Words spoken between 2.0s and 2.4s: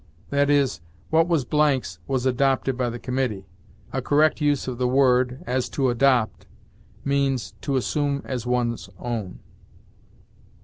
was